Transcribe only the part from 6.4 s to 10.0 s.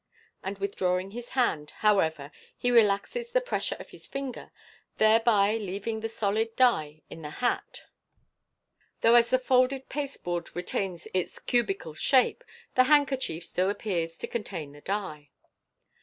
die in the hat, though as the folded